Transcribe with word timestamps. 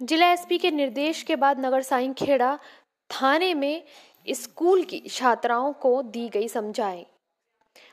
जिला 0.00 0.32
एसपी 0.32 0.58
के 0.58 0.70
निर्देश 0.70 1.22
के 1.22 1.36
बाद 1.36 1.60
नगर 1.60 1.82
साईं 1.82 2.12
खेड़ा 2.12 2.58
थाने 3.10 3.54
में 3.54 3.84
स्कूल 4.34 4.82
की 4.84 4.98
छात्राओं 5.10 5.72
को 5.72 6.02
दी 6.02 6.28
गई 6.28 6.48
समझाई 6.48 7.06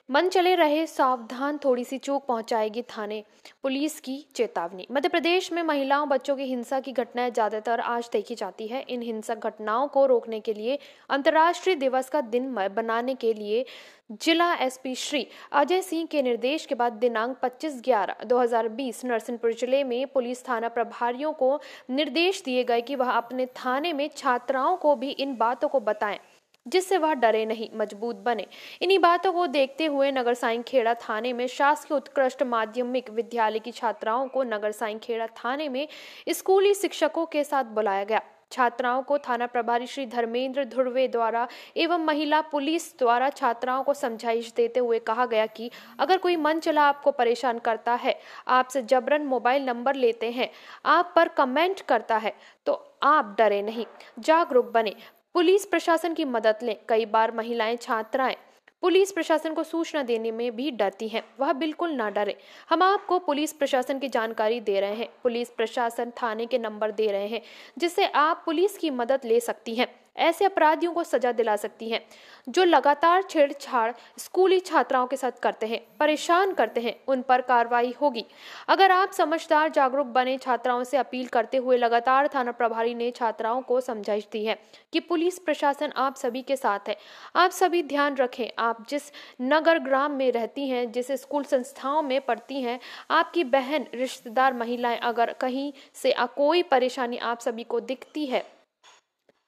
मन 0.10 0.28
चले 0.30 0.54
रहे, 0.56 0.86
सावधान 0.88 1.58
थोड़ी 1.58 1.84
सी 1.84 1.98
चूक 1.98 2.26
पहुंचाएगी 2.28 2.82
थाने, 2.82 3.24
पुलिस 3.64 4.00
की 4.00 4.18
चेतावनी। 4.36 4.88
मध्य 4.92 5.10
प्रदेश 5.10 5.52
में 5.54 5.62
महिलाओं 5.64 6.08
बच्चों 6.10 6.36
की 6.36 6.44
हिंसा 6.44 6.80
की 6.80 6.92
घटनाएँ 6.94 7.32
ज़्यादातर 7.32 7.80
आज 7.80 8.10
देखी 8.14 8.36
जाती 8.36 8.68
है। 8.68 8.82
इन 8.84 9.02
हिंसक 9.02 9.48
घटनाओं 9.48 9.88
को 9.88 10.06
रोकने 10.06 10.40
के 10.40 10.54
लिए 10.54 10.78
अंतर्राष्ट्रीय 11.10 11.76
दिवस 11.76 12.10
का 12.10 12.22
दिन 12.24 12.54
बनाने 12.54 13.16
के 13.16 13.34
लिए 13.34 13.66
जिला 14.12 14.54
एसपी 14.56 14.96
श्री 14.96 15.26
अजय 15.52 15.82
सिंह 15.82 16.06
के 16.06 16.22
निर्देश 16.22 16.66
के 16.66 16.76
बाद 16.76 16.94
दिनांक 16.94 17.38
25 17.44 17.82
ग्यारह 17.84 18.26
2020 18.26 19.04
नरसिंहपुर 19.06 19.54
ज़िले 19.54 19.84
में 19.84 20.06
पुलिस 20.08 20.48
थाना 20.48 20.70
प्रभारियों 20.70 21.34
को 21.34 21.60
निर्देश 21.90 22.42
दिए 22.46 22.64
गए 22.64 22.82
कि 22.82 22.96
वह 22.96 23.12
अपने 23.12 23.46
थाने 23.56 23.94
में 23.94 24.10
छात्राओं 24.18 24.76
को 24.78 24.96
भी 24.96 25.10
इन 25.10 25.36
बातों 25.38 25.70
को 25.70 25.80
बताएँ। 25.80 26.20
जिससे 26.66 26.98
वह 26.98 27.14
डरे 27.14 27.46
नहीं, 27.46 27.70
मज़बूत 27.76 28.16
बने। 28.16 28.46
इन्हीं 28.82 29.00
बातों 29.00 29.32
को 29.34 29.48
देखते 29.48 29.86
हुए 29.86 30.12
नगर 30.12 30.34
साई 30.34 30.62
खेड़ा 30.62 30.94
थाने 31.00 31.34
में 31.34 31.48
शासकीय 31.48 31.96
उत्कृष्ट 31.96 32.44
माध्यमिक 32.44 33.10
विद्यालय 33.10 33.60
की 33.60 33.72
छात्राओं 33.72 34.28
को 34.28 34.44
नगर 34.44 34.72
साई 34.72 35.00
खेड़ा 35.00 35.28
थाने 35.36 35.70
में 35.70 35.88
स्कूली 36.30 36.74
शिक्षकों 36.74 37.26
के 37.26 37.44
साथ 37.44 37.64
बुलाया 37.66 38.04
गया। 38.04 38.22
छात्राओं 38.52 39.02
को 39.02 39.18
थाना 39.18 39.46
प्रभारी 39.46 39.88
श्री 39.88 40.06
धर्मेंद्र 40.06 40.64
ध्रुवे 40.66 41.08
द्वारा 41.08 41.48
एवं 41.78 42.04
महिला 42.06 42.42
पुलिस 42.42 42.88
द्वारा 43.00 43.30
छात्राओं 43.30 43.84
को 43.84 43.94
समझाइश 43.94 44.52
देते 44.56 44.80
हुए 44.80 45.00
कहा 45.00 45.26
गया 45.26 45.46
कि, 45.46 45.70
अगर 46.00 46.18
कोई 46.18 46.36
मन 46.36 46.60
चला 46.60 46.82
आपको 46.82 47.12
परेशान 47.12 47.60
करता 47.60 47.94
है 47.94 48.16
आपसे 48.48 48.82
जबरन 48.84 49.26
मोबाइल 49.26 49.66
नंबर 49.66 49.96
लेते 49.96 50.32
हैं, 50.32 50.50
आप 50.86 51.12
पर 51.16 51.28
कमेंट 51.28 51.82
करता 51.82 52.18
है 52.18 52.34
तो 52.66 52.74
आप 53.04 53.36
डरे 53.38 53.62
नहीं, 53.62 53.86
जागरूक 54.20 54.72
बने। 54.72 54.96
पुलिस 55.36 55.66
प्रशासन 55.66 56.14
की 56.14 56.26
मदद 56.26 56.58
लें। 56.64 56.76
कई 56.90 57.06
बार 57.06 57.32
महिलाएँ 57.32 57.76
छात्राएँ 57.76 58.36
पुलिस 58.82 59.12
प्रशासन 59.12 59.54
को 59.54 59.64
सूचना 59.64 60.04
देने 60.04 60.32
में 60.32 60.56
भी 60.56 60.72
डरती 60.72 61.08
हैं। 61.08 61.24
वह 61.40 61.54
बिल्कुल 61.54 61.92
ना 61.92 62.10
डरे। 62.10 62.38
हम 62.70 62.84
आपको 62.84 63.20
पुलिस 63.20 63.54
प्रशासन 63.54 64.00
की 64.00 64.10
जानकारी 64.10 64.60
दे 64.60 64.80
रहे 64.80 64.96
हैं। 64.96 65.08
पुलिस 65.24 65.50
प्रशासन 65.50 66.12
थाने 66.22 66.46
के 66.46 66.58
नंबर 66.58 66.92
दे 66.92 67.08
रहे 67.08 67.28
हैं, 67.28 67.42
जिससे 67.78 68.06
आप 68.06 68.44
पुलिस 68.46 68.78
की 68.78 68.90
मदद 68.90 69.22
ले 69.26 69.40
सकती 69.40 69.76
हैं। 69.76 69.88
ऐसे 70.16 70.46
अपराधियों 70.46 70.94
को 70.94 71.04
सजा 71.04 71.32
दिला 71.32 71.56
सकती 71.56 71.90
है, 71.90 72.04
जो 72.50 72.64
लगातार 72.64 73.24
छेड़छाड़ 73.24 73.92
स्कूली 74.18 74.60
छात्राओं 74.60 75.08
के 75.08 75.16
साथ 75.16 75.40
करते 75.42 75.68
हैं, 75.68 75.80
परेशान 76.00 76.54
करते 76.54 76.82
हैं, 76.82 76.96
उन 77.08 77.22
पर 77.22 77.42
कार्रवाई 77.42 77.94
होगी। 78.02 78.26
अगर 78.68 78.92
आप 78.92 79.12
समझदार, 79.12 79.70
जागरूक 79.70 80.08
बने 80.08 80.38
छात्राओं 80.38 80.84
से 80.84 80.98
अपील 80.98 81.28
करते 81.28 81.58
हुए 81.58 81.78
लगातार 81.78 82.30
थाना 82.36 82.52
प्रभारी 82.52 82.94
ने 82.96 83.12
छात्राओं 83.12 83.62
को 83.62 83.82
समझाइश 83.82 84.28
दी 84.32 84.44
है 84.46 84.58
कि 84.94 85.00
पुलिस 85.00 85.40
प्रशासन 85.40 85.92
आप 85.98 86.16
सभी 86.16 86.42
के 86.42 86.56
साथ 86.56 86.90
है, 86.90 86.98
आप 87.36 87.52
सभी 87.52 87.84
ध्यान 87.84 88.16
रखें, 88.16 88.50
आप 88.60 88.86
जिस 88.90 89.12
नगर 89.42 89.80
ग्राम 89.80 90.12
में 90.12 90.32
रहती 90.32 90.68
हैं, 90.68 90.92
जिस 90.92 91.12
स्कूल 91.12 91.44
संस्थाओं 91.44 92.02
में 92.02 92.20
पढ़ती 92.22 92.62
हैं, 92.62 92.80
आपकी 93.12 93.44
बहन, 93.44 93.88
रिश्तेदार, 93.94 94.54
महिलाएँ, 94.54 94.98
अगर 94.98 95.34
कहीं 95.34 95.72
से 95.94 96.16
कोई 96.36 96.64
परेशानी 96.64 97.18
आप 97.18 97.40
सभी 97.40 97.64
को 97.64 97.80
दिखती 97.80 98.26
है 98.26 98.46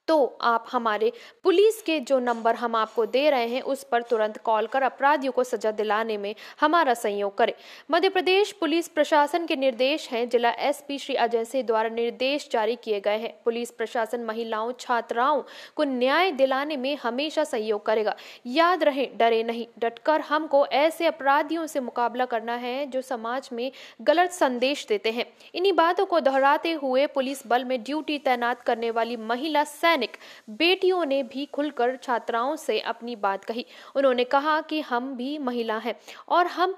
तो 0.08 0.38
आप 0.40 0.66
हमारे 0.72 1.12
पुलिस 1.42 1.80
के 1.82 1.98
जो 2.00 2.18
नंबर 2.18 2.54
हम 2.54 2.74
आपको 2.74 3.06
दे 3.06 3.30
रहे 3.30 3.46
हैं, 3.46 3.62
उस 3.62 3.82
पर 3.84 4.02
तुरंत 4.02 4.36
कॉल 4.36 4.66
कर 4.66 4.82
अपराधियों 4.82 5.32
को 5.32 5.44
सजा 5.44 5.70
दिलाने 5.70 6.16
में 6.18 6.34
हमारा 6.60 6.94
सहयोग 6.94 7.36
करें। 7.38 7.52
मध्य 7.90 8.08
प्रदेश 8.08 8.52
पुलिस 8.52 8.88
प्रशासन 8.88 9.46
के 9.46 9.56
निर्देश 9.56 10.08
हैं, 10.10 10.28
जिला 10.28 10.50
एसपी 10.50 10.98
श्री 10.98 11.14
अजय 11.14 11.44
सिंह 11.44 11.64
द्वारा 11.66 11.88
निर्देश 11.88 12.48
जारी 12.52 12.76
किए 12.76 13.00
गए 13.00 13.18
हैं। 13.18 13.32
पुलिस 13.44 13.70
प्रशासन 13.70 14.24
महिलाओं, 14.24 14.72
छात्राओं 14.80 15.42
को 15.76 15.84
न्याय 15.84 16.32
दिलाने 16.32 16.76
में 16.76 16.96
हमेशा 16.96 17.44
सहयोग 17.44 17.84
करेगा। 17.86 18.16
याद 18.46 18.84
रहे, 18.84 19.06
डरे 19.16 19.42
नहीं, 19.42 19.66
डटकर 19.78 20.20
हमको 20.20 20.66
ऐसे 20.66 21.06
अपराधियों 21.06 21.66
से 21.66 21.80
मुकाबला 21.80 22.24
करना 22.24 22.54
है 22.54 22.86
जो 22.86 23.02
समाज 23.02 23.48
में 23.52 23.70
गलत 24.02 24.30
संदेश 24.30 24.86
देते 24.86 25.10
हैं। 25.10 25.26
इन्हीं 25.54 25.72
बातों 25.72 26.06
को 26.06 26.20
दोहराते 26.20 26.72
हुए 26.72 27.06
पुलिस 27.06 27.46
बल 27.46 27.64
में 27.64 27.82
ड्यूटी 27.82 28.18
तैनात 28.18 28.62
करने 28.62 28.90
वाली 28.90 29.16
महिला 29.16 29.64
सैनिक 29.96 30.16
बेटियों 30.50 31.04
ने 31.04 31.22
भी 31.22 31.44
खुलकर 31.46 31.96
छात्राओं 31.96 32.54
से 32.56 32.78
अपनी 32.80 33.16
बात 33.16 33.44
कही। 33.44 33.64
उन्होंने 33.96 34.24
कहा 34.24 34.60
कि 34.60 34.80
हम 34.80 35.14
भी 35.16 35.36
महिला 35.38 35.78
हैं 35.78 35.94
और 36.28 36.46
हम 36.46 36.74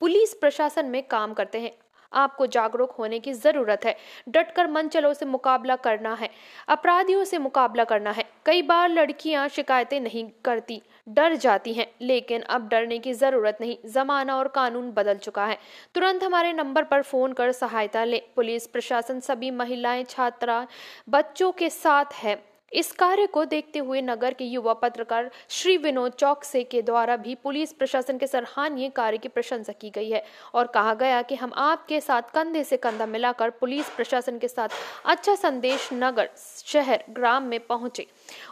पुलिस 0.00 0.34
प्रशासन 0.34 0.86
में 0.86 1.02
काम 1.02 1.32
करते 1.32 1.60
हैं। 1.60 1.70
आपको 2.12 2.46
जागरूक 2.46 2.90
होने 2.90 3.18
की 3.18 3.32
ज़रूरत 3.32 3.84
है। 3.84 3.94
डटकर 4.28 4.66
मन 4.66 4.88
चलो 4.88 5.12
से 5.14 5.26
मुकाबला 5.26 5.76
करना 5.76 6.14
है। 6.14 6.28
अपराधियों 6.68 7.24
से 7.24 7.38
मुकाबला 7.38 7.84
करना 7.84 8.10
है। 8.10 8.24
कई 8.46 8.62
बार 8.62 8.88
लड़कियाँ 8.88 9.48
शिकायतें 9.48 10.00
नहीं 10.00 10.24
करती, 10.44 10.80
डर 11.08 11.34
जाती 11.34 11.74
हैं, 11.74 11.86
लेकिन 12.00 12.42
अब 12.42 12.68
डरने 12.68 12.98
की 12.98 13.12
ज़रूरत 13.12 13.58
नहीं। 13.60 13.76
जमाना 13.86 14.36
और 14.36 14.48
कानून 14.48 14.90
बदल 14.90 15.18
चुका 15.18 15.46
है। 15.46 15.58
तुरंत 15.94 16.24
हमारे 16.24 16.52
नंबर 16.52 16.84
पर 16.84 17.02
फ़ोन 17.02 17.32
कर 17.32 17.52
सहायता 17.52 18.04
ले। 18.04 18.22
पुलिस 18.36 18.66
प्रशासन 18.66 19.20
सभी 19.20 19.50
महिलाएँ, 19.50 20.04
छात्रा, 20.04 20.66
बच्चों 21.08 21.52
के 21.52 21.70
साथ 21.70 22.12
है। 22.14 22.42
इस 22.72 22.90
कार्य 22.92 23.26
को 23.26 23.44
देखते 23.44 23.78
हुए 23.78 24.00
नगर 24.02 24.34
के 24.34 24.44
युवा 24.44 24.72
पत्रकार 24.72 25.30
श्री 25.48 25.76
विनोद 25.76 26.12
चौकसे 26.12 26.62
के 26.64 26.82
द्वारा 26.82 27.16
भी 27.16 27.34
पुलिस 27.34 27.72
प्रशासन 27.72 28.18
के 28.18 28.26
सराहनीय 28.26 28.88
कार्य 28.88 29.18
की 29.18 29.28
प्रशंसा 29.28 29.72
की 29.72 29.90
गई 29.90 30.10
है 30.10 30.22
और 30.54 30.66
कहा 30.66 30.94
गया 30.94 31.22
कि 31.22 31.34
हम 31.34 31.52
आपके 31.56 32.00
साथ 32.00 32.30
कंधे 32.34 32.64
से 32.64 32.76
कंधा 32.76 33.06
मिलाकर 33.06 33.50
पुलिस 33.50 33.88
प्रशासन 33.88 34.38
के 34.38 34.48
साथ 34.48 34.68
अच्छा 35.04 35.34
संदेश 35.34 35.88
नगर, 35.92 36.30
शहर, 36.66 37.04
ग्राम 37.10 37.42
में 37.42 37.60
पहुँचे। 37.60 38.06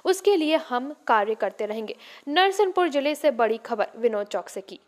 उसके 0.04 0.36
लिए 0.36 0.56
हम 0.68 0.94
कार्य 1.06 1.34
करते 1.34 1.66
रहेंगे। 1.66 1.96
नरसिंहपुर 2.28 2.88
ज़िले 2.88 3.14
से 3.14 3.30
बड़ी 3.30 3.58
खबर 3.58 3.98
विनोद 3.98 4.26
चौकसे 4.26 4.60
की। 4.60 4.80